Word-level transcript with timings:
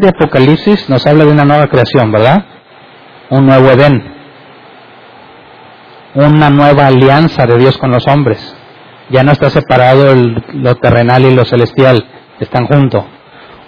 De 0.00 0.08
Apocalipsis 0.08 0.88
nos 0.88 1.06
habla 1.06 1.26
de 1.26 1.30
una 1.30 1.44
nueva 1.44 1.66
creación, 1.66 2.10
¿verdad? 2.10 2.46
Un 3.28 3.44
nuevo 3.44 3.70
Edén. 3.70 4.02
Una 6.14 6.48
nueva 6.48 6.86
alianza 6.86 7.46
de 7.46 7.58
Dios 7.58 7.76
con 7.76 7.90
los 7.90 8.06
hombres. 8.06 8.56
Ya 9.10 9.22
no 9.22 9.32
está 9.32 9.50
separado 9.50 10.14
lo 10.14 10.74
terrenal 10.76 11.26
y 11.26 11.34
lo 11.34 11.44
celestial, 11.44 12.06
están 12.38 12.66
juntos. 12.66 13.04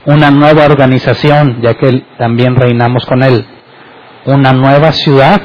Una 0.06 0.30
nueva 0.30 0.65
organización, 0.65 1.61
ya 1.61 1.75
que 1.75 2.03
también 2.16 2.56
reinamos 2.56 3.05
con 3.05 3.23
Él. 3.23 3.45
Una 4.25 4.55
nueva 4.55 4.92
ciudad 4.92 5.42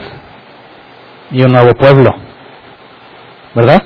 y 1.32 1.44
un 1.44 1.52
nuevo 1.52 1.74
pueblo. 1.74 2.16
¿Verdad? 3.56 3.84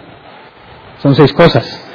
Son 0.99 1.16
seis 1.16 1.33
cosas. 1.33 1.91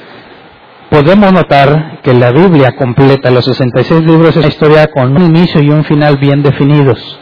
Podemos 0.96 1.30
notar 1.30 2.00
que 2.02 2.14
la 2.14 2.30
Biblia 2.30 2.74
completa, 2.74 3.30
los 3.30 3.44
66 3.44 4.00
libros, 4.00 4.30
es 4.30 4.36
una 4.38 4.46
historia 4.46 4.86
con 4.86 5.14
un 5.14 5.26
inicio 5.26 5.60
y 5.60 5.68
un 5.68 5.84
final 5.84 6.16
bien 6.16 6.42
definidos. 6.42 7.18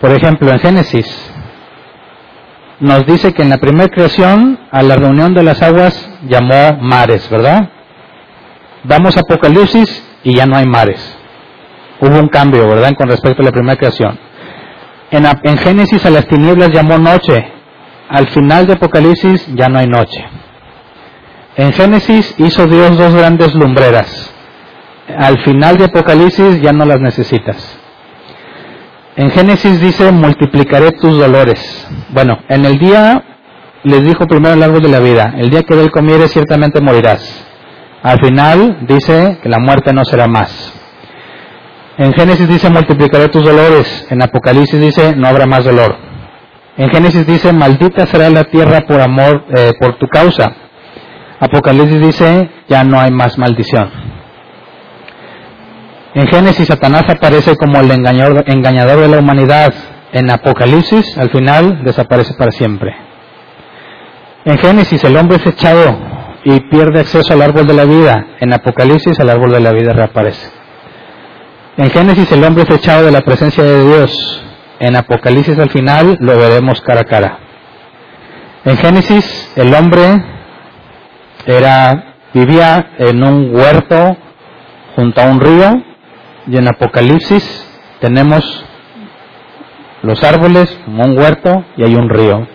Por 0.00 0.10
ejemplo, 0.10 0.50
en 0.50 0.58
Génesis 0.58 1.32
nos 2.80 3.06
dice 3.06 3.32
que 3.32 3.42
en 3.42 3.50
la 3.50 3.58
primera 3.58 3.88
creación 3.88 4.58
a 4.72 4.82
la 4.82 4.96
reunión 4.96 5.34
de 5.34 5.44
las 5.44 5.62
aguas 5.62 6.10
llamó 6.26 6.76
mares, 6.80 7.30
¿verdad? 7.30 7.68
Vamos 8.82 9.16
a 9.16 9.20
Apocalipsis 9.20 10.04
y 10.24 10.34
ya 10.34 10.44
no 10.44 10.56
hay 10.56 10.66
mares. 10.66 11.16
Hubo 12.00 12.18
un 12.18 12.26
cambio, 12.26 12.66
¿verdad? 12.66 12.92
Con 12.96 13.08
respecto 13.08 13.40
a 13.40 13.44
la 13.44 13.52
primera 13.52 13.76
creación. 13.76 14.18
En 15.12 15.58
Génesis 15.58 16.04
a 16.04 16.10
las 16.10 16.26
tinieblas 16.26 16.70
llamó 16.72 16.98
noche. 16.98 17.52
Al 18.08 18.26
final 18.30 18.66
de 18.66 18.72
Apocalipsis 18.72 19.46
ya 19.54 19.68
no 19.68 19.78
hay 19.78 19.86
noche. 19.86 20.24
En 21.56 21.72
Génesis 21.72 22.34
hizo 22.38 22.66
Dios 22.66 22.96
dos 22.96 23.14
grandes 23.14 23.54
lumbreras. 23.54 24.32
Al 25.16 25.38
final 25.44 25.76
de 25.76 25.84
Apocalipsis 25.84 26.60
ya 26.60 26.72
no 26.72 26.84
las 26.84 27.00
necesitas. 27.00 27.78
En 29.16 29.30
Génesis 29.30 29.80
dice, 29.80 30.10
multiplicaré 30.10 30.90
tus 30.92 31.16
dolores. 31.16 31.86
Bueno, 32.10 32.38
en 32.48 32.64
el 32.64 32.78
día 32.78 33.22
les 33.84 34.04
dijo 34.04 34.26
primero 34.26 34.54
el 34.54 34.62
árbol 34.62 34.82
de 34.82 34.88
la 34.88 34.98
vida, 34.98 35.34
el 35.36 35.50
día 35.50 35.62
que 35.62 35.74
él 35.74 35.90
comieres 35.92 36.32
ciertamente 36.32 36.80
morirás. 36.80 37.46
Al 38.02 38.18
final 38.18 38.78
dice 38.88 39.38
que 39.42 39.48
la 39.48 39.58
muerte 39.58 39.92
no 39.92 40.04
será 40.04 40.26
más. 40.26 40.72
En 41.96 42.12
Génesis 42.12 42.48
dice, 42.48 42.68
multiplicaré 42.68 43.28
tus 43.28 43.44
dolores. 43.44 44.06
En 44.10 44.20
Apocalipsis 44.20 44.80
dice, 44.80 45.14
no 45.14 45.28
habrá 45.28 45.46
más 45.46 45.64
dolor. 45.64 45.96
En 46.76 46.90
Génesis 46.90 47.24
dice, 47.24 47.52
maldita 47.52 48.06
será 48.06 48.28
la 48.30 48.44
tierra 48.44 48.80
por 48.80 49.00
amor, 49.00 49.44
eh, 49.54 49.72
por 49.78 49.96
tu 49.98 50.08
causa. 50.08 50.63
Apocalipsis 51.40 52.00
dice, 52.00 52.50
ya 52.68 52.84
no 52.84 52.98
hay 52.98 53.10
más 53.10 53.38
maldición. 53.38 53.90
En 56.14 56.28
Génesis 56.28 56.68
Satanás 56.68 57.04
aparece 57.08 57.56
como 57.56 57.80
el 57.80 57.90
engañador, 57.90 59.00
de 59.00 59.08
la 59.08 59.18
humanidad. 59.18 59.74
En 60.12 60.30
Apocalipsis, 60.30 61.18
al 61.18 61.30
final, 61.30 61.82
desaparece 61.82 62.34
para 62.34 62.52
siempre. 62.52 62.94
En 64.44 64.58
Génesis 64.58 65.02
el 65.02 65.16
hombre 65.16 65.38
es 65.38 65.46
echado 65.46 65.98
y 66.44 66.60
pierde 66.68 67.00
acceso 67.00 67.32
al 67.32 67.42
árbol 67.42 67.66
de 67.66 67.74
la 67.74 67.84
vida. 67.84 68.26
En 68.38 68.52
Apocalipsis 68.52 69.18
el 69.18 69.30
árbol 69.30 69.50
de 69.52 69.60
la 69.60 69.72
vida 69.72 69.92
reaparece. 69.92 70.50
En 71.78 71.90
Génesis 71.90 72.30
el 72.30 72.44
hombre 72.44 72.62
es 72.62 72.70
echado 72.70 73.06
de 73.06 73.10
la 73.10 73.22
presencia 73.22 73.64
de 73.64 73.84
Dios. 73.84 74.44
En 74.78 74.94
Apocalipsis 74.94 75.58
al 75.58 75.70
final 75.70 76.18
lo 76.20 76.38
veremos 76.38 76.80
cara 76.82 77.00
a 77.00 77.04
cara. 77.04 77.38
En 78.64 78.76
Génesis 78.76 79.52
el 79.56 79.74
hombre 79.74 80.33
era 81.46 82.14
vivía 82.32 82.90
en 82.98 83.22
un 83.22 83.54
huerto 83.54 84.16
junto 84.96 85.20
a 85.20 85.24
un 85.26 85.40
río 85.40 85.82
y 86.46 86.56
en 86.56 86.68
Apocalipsis 86.68 87.66
tenemos 88.00 88.64
los 90.02 90.22
árboles 90.22 90.76
como 90.84 91.04
un 91.04 91.18
huerto 91.18 91.64
y 91.76 91.84
hay 91.84 91.94
un 91.94 92.08
río. 92.08 92.46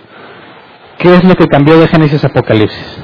¿Qué 0.99 1.15
es 1.15 1.23
lo 1.23 1.35
que 1.35 1.47
cambió 1.47 1.79
de 1.79 1.87
Génesis 1.87 2.23
a 2.23 2.27
Apocalipsis? 2.27 2.99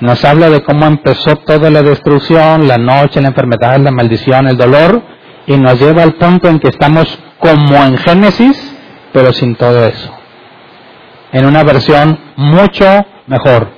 Nos 0.00 0.24
habla 0.24 0.48
de 0.48 0.62
cómo 0.62 0.86
empezó 0.86 1.36
toda 1.36 1.70
la 1.70 1.82
destrucción, 1.82 2.68
la 2.68 2.78
noche, 2.78 3.20
la 3.20 3.28
enfermedad, 3.28 3.78
la 3.78 3.90
maldición, 3.90 4.46
el 4.46 4.56
dolor, 4.56 5.02
y 5.46 5.56
nos 5.56 5.80
lleva 5.80 6.04
al 6.04 6.14
punto 6.14 6.48
en 6.48 6.60
que 6.60 6.68
estamos 6.68 7.18
como 7.40 7.74
en 7.84 7.96
Génesis, 7.98 8.76
pero 9.12 9.32
sin 9.32 9.56
todo 9.56 9.84
eso. 9.86 10.14
En 11.32 11.46
una 11.46 11.64
versión 11.64 12.18
mucho 12.36 13.04
mejor, 13.28 13.68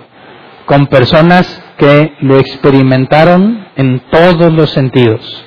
con 0.66 0.86
personas 0.86 1.62
que 1.76 2.14
lo 2.20 2.38
experimentaron 2.38 3.66
en 3.76 4.00
todos 4.10 4.52
los 4.52 4.70
sentidos. 4.70 5.44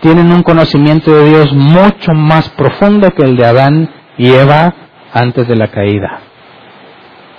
Tienen 0.00 0.30
un 0.32 0.42
conocimiento 0.42 1.14
de 1.14 1.28
Dios 1.30 1.52
mucho 1.52 2.12
más 2.12 2.48
profundo 2.50 3.10
que 3.12 3.22
el 3.22 3.36
de 3.36 3.46
Adán 3.46 3.90
y 4.18 4.32
Eva 4.32 4.74
antes 5.12 5.48
de 5.48 5.56
la 5.56 5.68
caída. 5.68 6.20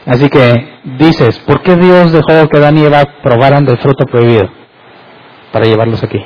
Así 0.06 0.29
que 0.29 0.79
dices, 0.97 1.38
¿por 1.40 1.62
qué 1.62 1.75
Dios 1.75 2.12
dejó 2.13 2.47
que 2.47 2.57
Adán 2.57 2.78
y 2.78 2.85
Eva 2.85 3.03
probaran 3.22 3.66
del 3.66 3.78
fruto 3.78 4.06
prohibido? 4.06 4.50
Para 5.51 5.66
llevarlos 5.66 6.01
aquí. 6.03 6.23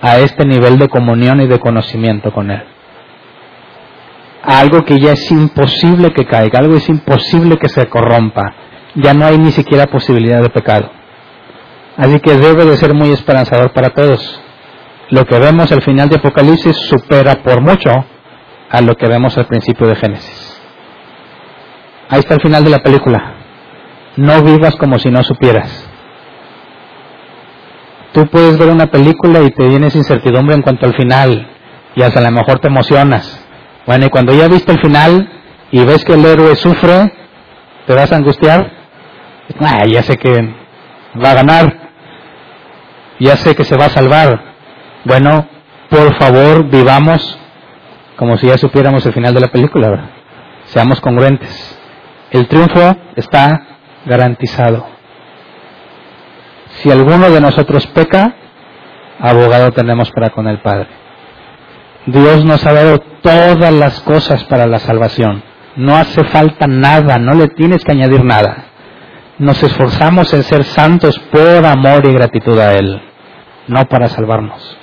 A 0.00 0.18
este 0.18 0.44
nivel 0.44 0.78
de 0.78 0.88
comunión 0.88 1.40
y 1.40 1.46
de 1.46 1.60
conocimiento 1.60 2.32
con 2.32 2.50
Él. 2.50 2.71
Algo 4.42 4.84
que 4.84 4.98
ya 4.98 5.12
es 5.12 5.30
imposible 5.30 6.12
que 6.12 6.26
caiga, 6.26 6.58
algo 6.58 6.76
es 6.76 6.88
imposible 6.88 7.58
que 7.58 7.68
se 7.68 7.88
corrompa. 7.88 8.54
Ya 8.96 9.14
no 9.14 9.24
hay 9.24 9.38
ni 9.38 9.52
siquiera 9.52 9.86
posibilidad 9.86 10.42
de 10.42 10.50
pecado. 10.50 10.90
Así 11.96 12.18
que 12.20 12.36
debe 12.36 12.64
de 12.64 12.76
ser 12.76 12.94
muy 12.94 13.10
esperanzador 13.10 13.72
para 13.72 13.90
todos. 13.90 14.40
Lo 15.10 15.24
que 15.26 15.38
vemos 15.38 15.70
al 15.70 15.82
final 15.82 16.08
de 16.08 16.16
Apocalipsis 16.16 16.76
supera 16.88 17.42
por 17.42 17.60
mucho 17.60 17.90
a 18.70 18.80
lo 18.80 18.96
que 18.96 19.06
vemos 19.06 19.36
al 19.36 19.46
principio 19.46 19.86
de 19.86 19.96
Génesis. 19.96 20.60
Ahí 22.08 22.20
está 22.20 22.34
el 22.34 22.40
final 22.40 22.64
de 22.64 22.70
la 22.70 22.78
película. 22.78 23.34
No 24.16 24.42
vivas 24.42 24.74
como 24.76 24.98
si 24.98 25.10
no 25.10 25.22
supieras. 25.22 25.88
Tú 28.12 28.26
puedes 28.26 28.58
ver 28.58 28.68
una 28.68 28.86
película 28.86 29.40
y 29.40 29.50
te 29.50 29.68
vienes 29.68 29.94
incertidumbre 29.94 30.54
en 30.54 30.62
cuanto 30.62 30.86
al 30.86 30.94
final 30.94 31.48
y 31.94 32.02
hasta 32.02 32.20
a 32.20 32.22
lo 32.22 32.30
mejor 32.30 32.58
te 32.58 32.68
emocionas. 32.68 33.41
Bueno, 33.86 34.06
y 34.06 34.10
cuando 34.10 34.32
ya 34.32 34.48
viste 34.48 34.72
el 34.72 34.80
final 34.80 35.28
y 35.70 35.84
ves 35.84 36.04
que 36.04 36.14
el 36.14 36.24
héroe 36.24 36.54
sufre, 36.56 37.12
¿te 37.86 37.94
vas 37.94 38.12
a 38.12 38.16
angustiar? 38.16 38.70
Ah, 39.60 39.84
ya 39.86 40.02
sé 40.02 40.16
que 40.16 40.54
va 41.22 41.32
a 41.32 41.34
ganar, 41.34 41.90
ya 43.18 43.36
sé 43.36 43.54
que 43.54 43.64
se 43.64 43.76
va 43.76 43.86
a 43.86 43.90
salvar. 43.90 44.40
Bueno, 45.04 45.46
por 45.90 46.14
favor, 46.16 46.64
vivamos 46.68 47.38
como 48.16 48.36
si 48.36 48.46
ya 48.46 48.56
supiéramos 48.56 49.04
el 49.04 49.12
final 49.12 49.34
de 49.34 49.40
la 49.40 49.48
película, 49.48 49.88
¿verdad? 49.88 50.10
Seamos 50.66 51.00
congruentes. 51.00 51.78
El 52.30 52.46
triunfo 52.46 52.96
está 53.16 53.78
garantizado. 54.06 54.86
Si 56.80 56.90
alguno 56.90 57.30
de 57.30 57.40
nosotros 57.40 57.86
peca, 57.88 58.34
abogado 59.18 59.72
tenemos 59.72 60.10
para 60.12 60.30
con 60.30 60.46
el 60.46 60.60
Padre. 60.60 61.01
Dios 62.06 62.44
nos 62.44 62.66
ha 62.66 62.72
dado 62.72 62.98
todas 63.22 63.72
las 63.72 64.00
cosas 64.00 64.44
para 64.44 64.66
la 64.66 64.78
salvación. 64.78 65.42
No 65.76 65.96
hace 65.96 66.24
falta 66.24 66.66
nada, 66.66 67.18
no 67.18 67.34
le 67.34 67.48
tienes 67.48 67.84
que 67.84 67.92
añadir 67.92 68.24
nada. 68.24 68.64
Nos 69.38 69.62
esforzamos 69.62 70.32
en 70.34 70.42
ser 70.42 70.64
santos 70.64 71.18
por 71.30 71.64
amor 71.64 72.04
y 72.04 72.12
gratitud 72.12 72.58
a 72.58 72.72
Él, 72.72 73.00
no 73.68 73.86
para 73.86 74.08
salvarnos. 74.08 74.76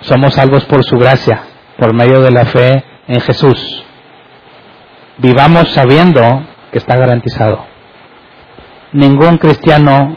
Somos 0.00 0.34
salvos 0.34 0.64
por 0.64 0.84
su 0.84 0.98
gracia, 0.98 1.42
por 1.78 1.94
medio 1.94 2.20
de 2.20 2.30
la 2.30 2.44
fe 2.46 2.84
en 3.06 3.20
Jesús. 3.20 3.84
Vivamos 5.18 5.70
sabiendo 5.70 6.22
que 6.72 6.78
está 6.78 6.96
garantizado. 6.96 7.64
Ningún 8.92 9.38
cristiano 9.38 10.16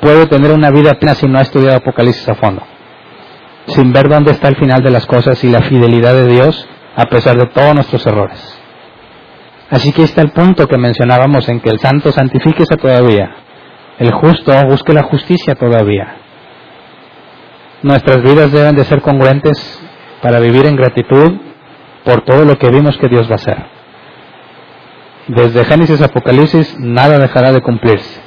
puede 0.00 0.26
tener 0.26 0.52
una 0.52 0.70
vida 0.70 0.94
plena 0.94 1.14
si 1.14 1.26
no 1.26 1.38
ha 1.38 1.42
estudiado 1.42 1.76
Apocalipsis 1.76 2.28
a 2.28 2.34
fondo, 2.34 2.62
sin 3.68 3.92
ver 3.92 4.08
dónde 4.08 4.32
está 4.32 4.48
el 4.48 4.56
final 4.56 4.82
de 4.82 4.90
las 4.90 5.06
cosas 5.06 5.42
y 5.44 5.50
la 5.50 5.62
fidelidad 5.62 6.14
de 6.14 6.26
Dios 6.26 6.68
a 6.96 7.06
pesar 7.06 7.36
de 7.36 7.46
todos 7.46 7.74
nuestros 7.74 8.06
errores. 8.06 8.58
Así 9.70 9.92
que 9.92 10.02
está 10.02 10.22
el 10.22 10.32
punto 10.32 10.66
que 10.66 10.78
mencionábamos 10.78 11.48
en 11.48 11.60
que 11.60 11.68
el 11.68 11.78
santo 11.78 12.10
santifíquese 12.10 12.76
todavía, 12.76 13.36
el 13.98 14.12
justo 14.12 14.52
busque 14.66 14.92
la 14.92 15.02
justicia 15.04 15.54
todavía. 15.54 16.16
nuestras 17.82 18.22
vidas 18.22 18.50
deben 18.50 18.74
de 18.74 18.84
ser 18.84 19.00
congruentes 19.02 19.80
para 20.20 20.40
vivir 20.40 20.66
en 20.66 20.74
gratitud 20.74 21.34
por 22.04 22.22
todo 22.22 22.44
lo 22.44 22.58
que 22.58 22.70
vimos 22.70 22.96
que 22.98 23.08
Dios 23.08 23.28
va 23.28 23.32
a 23.32 23.36
hacer. 23.36 23.66
Desde 25.28 25.64
Génesis 25.64 26.00
a 26.00 26.06
Apocalipsis 26.06 26.76
nada 26.80 27.18
dejará 27.18 27.52
de 27.52 27.60
cumplirse. 27.60 28.20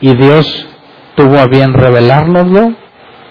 Y 0.00 0.14
Dios 0.14 0.68
tuvo 1.16 1.38
a 1.38 1.46
bien 1.46 1.72
revelárnoslo 1.72 2.74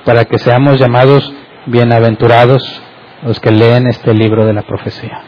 para 0.04 0.26
que 0.26 0.40
seamos 0.40 0.80
llamados 0.80 1.32
bienaventurados 1.66 2.82
los 3.24 3.40
que 3.40 3.52
leen 3.52 3.88
este 3.88 4.14
libro 4.14 4.46
de 4.46 4.54
la 4.54 4.62
profecía. 4.62 5.22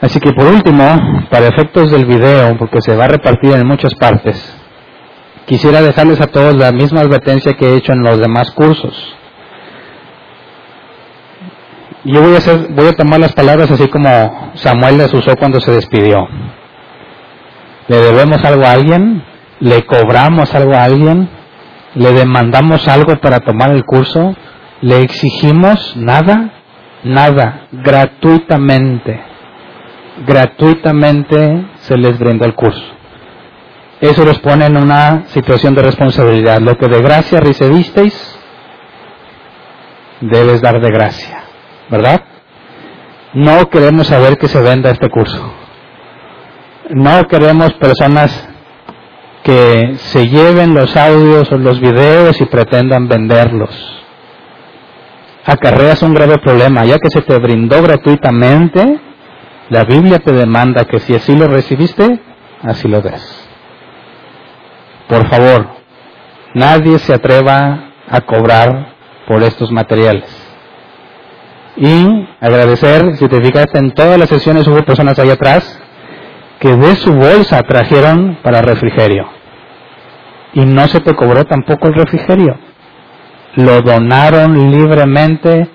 Así 0.00 0.18
que 0.18 0.32
por 0.32 0.46
último, 0.46 1.26
para 1.30 1.48
efectos 1.48 1.90
del 1.90 2.06
video, 2.06 2.56
porque 2.56 2.80
se 2.80 2.96
va 2.96 3.04
a 3.04 3.08
repartir 3.08 3.52
en 3.52 3.66
muchas 3.66 3.94
partes, 3.94 4.56
quisiera 5.46 5.82
dejarles 5.82 6.20
a 6.20 6.28
todos 6.28 6.56
la 6.56 6.72
misma 6.72 7.00
advertencia 7.00 7.54
que 7.54 7.66
he 7.66 7.76
hecho 7.76 7.92
en 7.92 8.02
los 8.02 8.18
demás 8.18 8.50
cursos. 8.52 9.16
Yo 12.04 12.22
voy 12.22 12.34
a, 12.34 12.38
hacer, 12.38 12.68
voy 12.70 12.88
a 12.88 12.94
tomar 12.94 13.20
las 13.20 13.34
palabras 13.34 13.70
así 13.70 13.86
como 13.88 14.52
Samuel 14.54 14.96
las 14.96 15.12
usó 15.12 15.36
cuando 15.36 15.60
se 15.60 15.72
despidió. 15.72 16.26
¿Le 17.88 17.96
debemos 17.96 18.42
algo 18.42 18.64
a 18.64 18.70
alguien? 18.70 19.22
¿Le 19.58 19.84
cobramos 19.84 20.54
algo 20.54 20.74
a 20.74 20.84
alguien? 20.84 21.28
¿Le 21.94 22.12
demandamos 22.12 22.86
algo 22.88 23.16
para 23.20 23.40
tomar 23.40 23.72
el 23.72 23.84
curso? 23.84 24.34
¿Le 24.80 25.02
exigimos 25.02 25.96
nada? 25.96 26.52
Nada, 27.02 27.66
gratuitamente. 27.72 29.20
Gratuitamente 30.26 31.66
se 31.80 31.96
les 31.96 32.18
brinda 32.18 32.46
el 32.46 32.54
curso. 32.54 32.82
Eso 34.00 34.24
los 34.24 34.38
pone 34.38 34.66
en 34.66 34.76
una 34.76 35.26
situación 35.28 35.74
de 35.74 35.82
responsabilidad. 35.82 36.60
Lo 36.60 36.78
que 36.78 36.88
de 36.88 37.02
gracia 37.02 37.40
recibisteis, 37.40 38.38
debes 40.20 40.62
dar 40.62 40.80
de 40.80 40.90
gracia. 40.90 41.44
¿Verdad? 41.90 42.22
No 43.34 43.68
queremos 43.68 44.06
saber 44.06 44.38
que 44.38 44.48
se 44.48 44.60
venda 44.60 44.90
este 44.90 45.08
curso. 45.08 45.54
No 46.90 47.26
queremos 47.28 47.72
personas 47.74 48.49
que 49.42 49.94
se 49.96 50.28
lleven 50.28 50.74
los 50.74 50.96
audios 50.96 51.50
o 51.50 51.58
los 51.58 51.80
videos 51.80 52.40
y 52.40 52.44
pretendan 52.44 53.08
venderlos. 53.08 53.70
Acarreas 55.44 56.02
un 56.02 56.14
grave 56.14 56.38
problema, 56.38 56.84
ya 56.84 56.98
que 56.98 57.10
se 57.10 57.22
te 57.22 57.38
brindó 57.38 57.82
gratuitamente, 57.82 59.00
la 59.70 59.84
Biblia 59.84 60.18
te 60.18 60.32
demanda 60.32 60.84
que 60.84 61.00
si 61.00 61.14
así 61.14 61.34
lo 61.34 61.46
recibiste, 61.46 62.20
así 62.62 62.88
lo 62.88 63.00
des. 63.00 63.48
Por 65.08 65.26
favor, 65.28 65.68
nadie 66.54 66.98
se 66.98 67.14
atreva 67.14 67.92
a 68.08 68.20
cobrar 68.20 68.94
por 69.26 69.42
estos 69.42 69.72
materiales. 69.72 70.28
Y 71.76 72.28
agradecer, 72.40 73.16
si 73.16 73.26
te 73.28 73.40
fijaste 73.40 73.78
en 73.78 73.92
todas 73.92 74.18
las 74.18 74.28
sesiones 74.28 74.66
hubo 74.66 74.84
personas 74.84 75.18
ahí 75.18 75.30
atrás 75.30 75.79
que 76.60 76.76
de 76.76 76.94
su 76.96 77.12
bolsa 77.12 77.62
trajeron 77.62 78.38
para 78.42 78.60
refrigerio. 78.60 79.26
Y 80.52 80.60
no 80.66 80.86
se 80.88 81.00
te 81.00 81.14
cobró 81.16 81.44
tampoco 81.44 81.88
el 81.88 81.94
refrigerio. 81.94 82.58
Lo 83.56 83.80
donaron 83.80 84.70
libremente 84.70 85.68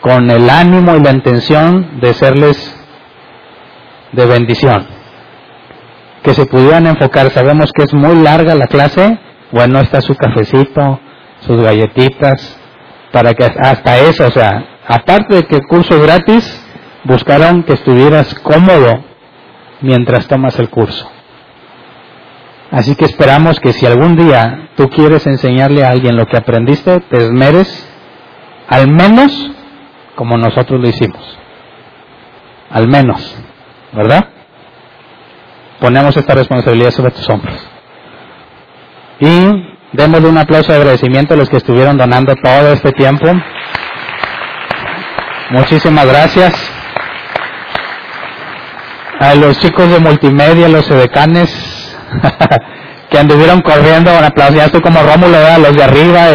con 0.00 0.30
el 0.30 0.48
ánimo 0.50 0.94
y 0.96 1.00
la 1.00 1.12
intención 1.12 1.98
de 2.00 2.12
serles 2.12 2.76
de 4.12 4.26
bendición. 4.26 4.86
Que 6.22 6.34
se 6.34 6.44
pudieran 6.44 6.86
enfocar. 6.86 7.30
Sabemos 7.30 7.72
que 7.72 7.84
es 7.84 7.94
muy 7.94 8.16
larga 8.16 8.54
la 8.54 8.66
clase. 8.66 9.18
Bueno, 9.50 9.80
está 9.80 10.02
su 10.02 10.14
cafecito, 10.14 11.00
sus 11.40 11.62
galletitas, 11.62 12.58
para 13.12 13.32
que 13.32 13.44
hasta 13.44 13.98
eso, 13.98 14.26
o 14.26 14.30
sea, 14.30 14.62
aparte 14.86 15.36
de 15.36 15.46
que 15.46 15.56
el 15.56 15.66
curso 15.66 15.94
es 15.94 16.02
gratis, 16.02 16.66
buscaron 17.04 17.62
que 17.62 17.72
estuvieras 17.72 18.34
cómodo 18.40 19.07
mientras 19.80 20.26
tomas 20.26 20.58
el 20.58 20.68
curso. 20.68 21.10
Así 22.70 22.94
que 22.96 23.06
esperamos 23.06 23.60
que 23.60 23.72
si 23.72 23.86
algún 23.86 24.16
día 24.16 24.68
tú 24.76 24.88
quieres 24.90 25.26
enseñarle 25.26 25.84
a 25.84 25.90
alguien 25.90 26.16
lo 26.16 26.26
que 26.26 26.36
aprendiste, 26.36 27.00
te 27.00 27.16
esmeres 27.16 27.88
al 28.68 28.88
menos 28.88 29.50
como 30.14 30.36
nosotros 30.36 30.80
lo 30.80 30.88
hicimos. 30.88 31.38
Al 32.70 32.86
menos, 32.86 33.36
¿verdad? 33.92 34.28
Ponemos 35.80 36.16
esta 36.16 36.34
responsabilidad 36.34 36.90
sobre 36.90 37.12
tus 37.12 37.28
hombros. 37.30 37.56
Y 39.20 39.76
démosle 39.92 40.28
un 40.28 40.38
aplauso 40.38 40.72
de 40.72 40.78
agradecimiento 40.78 41.34
a 41.34 41.36
los 41.38 41.48
que 41.48 41.56
estuvieron 41.56 41.96
donando 41.96 42.34
todo 42.36 42.72
este 42.72 42.92
tiempo. 42.92 43.26
Muchísimas 45.50 46.06
gracias 46.06 46.77
a 49.18 49.34
los 49.34 49.58
chicos 49.60 49.90
de 49.90 49.98
multimedia, 49.98 50.68
los 50.68 50.88
edecanes, 50.90 51.50
que 53.10 53.18
anduvieron 53.18 53.60
corriendo, 53.62 54.16
un 54.16 54.24
aplauso, 54.24 54.56
ya 54.56 54.66
estoy 54.66 54.80
como 54.80 55.02
Rómulo, 55.02 55.36
a 55.36 55.58
los 55.58 55.74
de 55.74 55.82
arriba, 55.82 56.26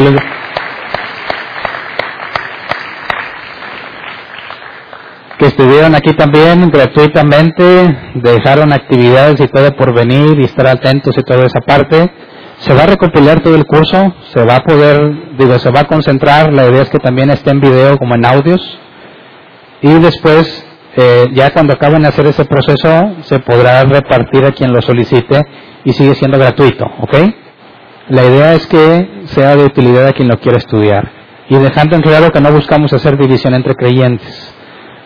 que 5.37 5.45
estuvieron 5.45 5.95
aquí 5.95 6.13
también 6.13 6.69
gratuitamente, 6.69 7.97
dejaron 8.15 8.73
actividades 8.73 9.39
y 9.39 9.47
todo 9.47 9.75
por 9.75 9.93
venir 9.93 10.39
y 10.39 10.45
estar 10.45 10.67
atentos 10.67 11.17
y 11.17 11.23
toda 11.23 11.45
esa 11.45 11.59
parte. 11.61 12.11
Se 12.59 12.73
va 12.73 12.83
a 12.83 12.87
recopilar 12.87 13.41
todo 13.41 13.55
el 13.55 13.65
curso, 13.65 14.13
se 14.31 14.43
va 14.45 14.57
a 14.57 14.63
poder, 14.63 15.35
digo, 15.37 15.57
se 15.59 15.71
va 15.71 15.81
a 15.81 15.87
concentrar, 15.87 16.53
la 16.53 16.69
idea 16.69 16.83
es 16.83 16.89
que 16.89 16.99
también 16.99 17.29
esté 17.29 17.49
en 17.49 17.59
video 17.59 17.97
como 17.97 18.15
en 18.15 18.25
audios. 18.25 18.79
Y 19.81 19.93
después 19.99 20.65
eh, 20.95 21.29
ya 21.33 21.51
cuando 21.51 21.73
acaben 21.73 22.03
de 22.03 22.09
hacer 22.09 22.27
ese 22.27 22.45
proceso 22.45 23.15
se 23.21 23.39
podrá 23.39 23.83
repartir 23.83 24.45
a 24.45 24.51
quien 24.51 24.71
lo 24.71 24.81
solicite 24.81 25.43
y 25.83 25.93
sigue 25.93 26.15
siendo 26.15 26.37
gratuito, 26.37 26.85
¿ok? 26.85 27.15
La 28.09 28.23
idea 28.23 28.53
es 28.53 28.67
que 28.67 29.23
sea 29.25 29.55
de 29.55 29.65
utilidad 29.65 30.07
a 30.07 30.13
quien 30.13 30.27
lo 30.27 30.37
quiera 30.37 30.57
estudiar 30.57 31.09
y 31.49 31.55
dejando 31.55 31.95
en 31.95 32.01
claro 32.01 32.31
que 32.31 32.41
no 32.41 32.51
buscamos 32.51 32.93
hacer 32.93 33.17
división 33.17 33.53
entre 33.53 33.75
creyentes. 33.75 34.55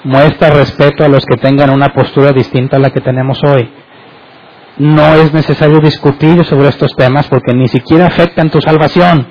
Muestra 0.03 0.49
respeto 0.49 1.03
a 1.03 1.07
los 1.07 1.25
que 1.25 1.37
tengan 1.37 1.69
una 1.69 1.93
postura 1.93 2.31
distinta 2.31 2.77
a 2.77 2.79
la 2.79 2.91
que 2.91 3.01
tenemos 3.01 3.39
hoy. 3.43 3.69
No 4.77 5.15
es 5.15 5.33
necesario 5.33 5.79
discutir 5.79 6.43
sobre 6.45 6.69
estos 6.69 6.95
temas 6.95 7.27
porque 7.27 7.53
ni 7.53 7.67
siquiera 7.67 8.07
afectan 8.07 8.49
tu 8.49 8.61
salvación. 8.61 9.27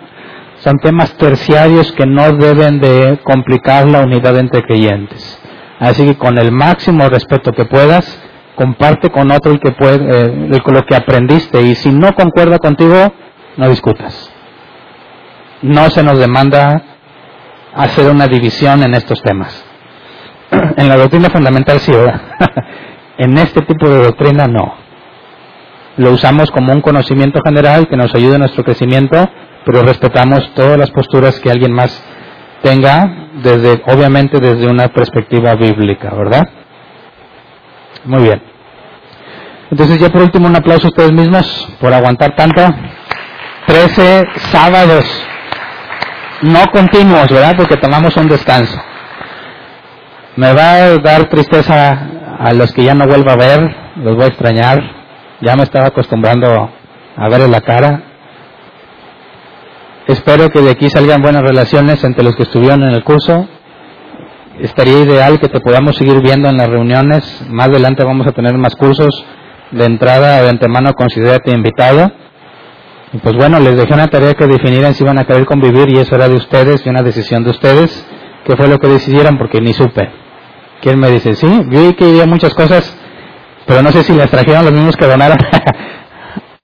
Son 0.58 0.76
temas 0.78 1.16
terciarios 1.16 1.92
que 1.92 2.06
no 2.06 2.32
deben 2.32 2.80
de 2.80 3.18
complicar 3.22 3.86
la 3.88 4.00
unidad 4.00 4.36
entre 4.38 4.62
creyentes. 4.62 5.40
Así 5.78 6.04
que 6.04 6.16
con 6.16 6.38
el 6.38 6.52
máximo 6.52 7.08
respeto 7.08 7.52
que 7.52 7.66
puedas, 7.66 8.22
comparte 8.54 9.10
con 9.10 9.30
otro 9.30 9.52
el 9.52 9.60
que 9.60 9.74
eh, 9.78 10.60
lo 10.64 10.82
que 10.84 10.96
aprendiste 10.96 11.60
y 11.62 11.74
si 11.74 11.90
no 11.90 12.14
concuerda 12.14 12.58
contigo, 12.58 13.12
no 13.56 13.68
discutas. 13.68 14.32
No 15.62 15.88
se 15.90 16.02
nos 16.02 16.18
demanda 16.18 16.82
hacer 17.74 18.10
una 18.10 18.26
división 18.26 18.82
en 18.82 18.94
estos 18.94 19.20
temas. 19.22 19.64
en 20.76 20.88
la 20.88 20.96
doctrina 20.96 21.28
fundamental 21.28 21.78
sí, 21.80 21.92
¿verdad? 21.92 22.20
en 23.18 23.36
este 23.38 23.62
tipo 23.62 23.88
de 23.88 24.04
doctrina 24.04 24.46
no. 24.46 24.74
Lo 25.98 26.12
usamos 26.12 26.50
como 26.50 26.72
un 26.72 26.80
conocimiento 26.80 27.40
general 27.44 27.88
que 27.88 27.96
nos 27.96 28.14
ayuda 28.14 28.34
en 28.34 28.40
nuestro 28.40 28.64
crecimiento, 28.64 29.28
pero 29.64 29.82
respetamos 29.82 30.52
todas 30.54 30.78
las 30.78 30.90
posturas 30.90 31.38
que 31.40 31.50
alguien 31.50 31.72
más 31.72 32.02
tenga 32.62 33.25
desde, 33.46 33.82
obviamente 33.86 34.40
desde 34.40 34.66
una 34.66 34.88
perspectiva 34.88 35.54
bíblica, 35.54 36.12
¿verdad? 36.14 36.48
Muy 38.04 38.24
bien. 38.24 38.42
Entonces 39.70 40.00
ya 40.00 40.10
por 40.10 40.22
último 40.22 40.46
un 40.46 40.56
aplauso 40.56 40.88
a 40.88 40.90
ustedes 40.90 41.12
mismos 41.12 41.68
por 41.80 41.92
aguantar 41.92 42.34
tanto. 42.34 42.62
Trece 43.66 44.24
sábados 44.50 45.04
no 46.42 46.66
continuos, 46.72 47.28
¿verdad? 47.30 47.54
Porque 47.56 47.76
tomamos 47.76 48.16
un 48.16 48.28
descanso. 48.28 48.80
Me 50.36 50.52
va 50.52 50.72
a 50.74 50.98
dar 50.98 51.28
tristeza 51.28 51.98
a 52.38 52.52
los 52.52 52.72
que 52.72 52.84
ya 52.84 52.94
no 52.94 53.06
vuelvo 53.06 53.30
a 53.30 53.36
ver, 53.36 53.74
los 53.96 54.16
voy 54.16 54.24
a 54.24 54.28
extrañar. 54.28 54.78
Ya 55.40 55.56
me 55.56 55.62
estaba 55.62 55.86
acostumbrando 55.86 56.70
a 57.16 57.28
ver 57.28 57.40
en 57.42 57.50
la 57.50 57.60
cara. 57.60 58.02
Espero 60.06 60.50
que 60.50 60.60
de 60.60 60.70
aquí 60.70 60.88
salgan 60.88 61.20
buenas 61.20 61.42
relaciones 61.42 62.02
entre 62.04 62.22
los 62.22 62.36
que 62.36 62.44
estuvieron 62.44 62.84
en 62.84 62.90
el 62.90 63.02
curso. 63.02 63.48
Estaría 64.60 65.00
ideal 65.00 65.40
que 65.40 65.48
te 65.48 65.60
podamos 65.60 65.96
seguir 65.96 66.20
viendo 66.20 66.48
en 66.48 66.56
las 66.56 66.68
reuniones. 66.68 67.44
Más 67.50 67.66
adelante 67.68 68.04
vamos 68.04 68.24
a 68.26 68.32
tener 68.32 68.56
más 68.56 68.76
cursos. 68.76 69.24
De 69.72 69.84
entrada, 69.84 70.42
de 70.42 70.48
antemano, 70.48 70.94
considérate 70.94 71.50
invitado. 71.50 72.12
Y 73.12 73.18
pues 73.18 73.34
bueno, 73.34 73.58
les 73.58 73.76
dejé 73.76 73.94
una 73.94 74.06
tarea 74.06 74.34
que 74.34 74.46
definieran 74.46 74.94
si 74.94 75.02
iban 75.02 75.18
a 75.18 75.24
querer 75.24 75.44
convivir 75.44 75.90
y 75.90 75.98
eso 75.98 76.14
era 76.14 76.28
de 76.28 76.36
ustedes 76.36 76.86
y 76.86 76.88
una 76.88 77.02
decisión 77.02 77.42
de 77.42 77.50
ustedes. 77.50 78.06
¿Qué 78.44 78.56
fue 78.56 78.68
lo 78.68 78.78
que 78.78 78.86
decidieron? 78.86 79.38
Porque 79.38 79.60
ni 79.60 79.72
supe. 79.72 80.08
¿Quién 80.82 81.00
me 81.00 81.10
dice? 81.10 81.34
Sí, 81.34 81.62
vi 81.66 81.94
que 81.94 82.04
había 82.04 82.26
muchas 82.26 82.54
cosas, 82.54 82.96
pero 83.66 83.82
no 83.82 83.90
sé 83.90 84.04
si 84.04 84.12
les 84.12 84.30
trajeron 84.30 84.64
los 84.64 84.72
mismos 84.72 84.96
que 84.96 85.06
donaron. 85.06 85.38